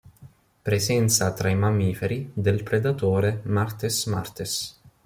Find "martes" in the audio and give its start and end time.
3.43-4.03, 4.07-4.81